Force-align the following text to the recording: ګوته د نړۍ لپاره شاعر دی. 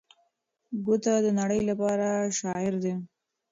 ګوته 0.85 1.13
د 1.25 1.27
نړۍ 1.39 1.61
لپاره 1.69 2.07
شاعر 2.39 2.73
دی. 2.83 2.93